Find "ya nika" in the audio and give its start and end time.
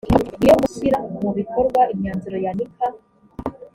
2.43-2.87